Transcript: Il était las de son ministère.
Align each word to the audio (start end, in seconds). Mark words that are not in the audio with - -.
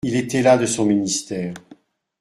Il 0.03 0.15
était 0.15 0.41
las 0.41 0.57
de 0.57 0.65
son 0.65 0.85
ministère. 0.87 1.53